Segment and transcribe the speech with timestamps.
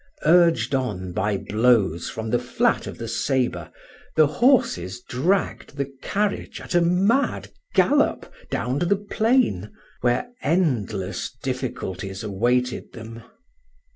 [0.25, 3.71] Urged on by blows from the flat of the sabre,
[4.15, 11.31] the horses dragged the carriage at a mad gallop down to the plain, where endless
[11.43, 13.21] difficulties awaited them.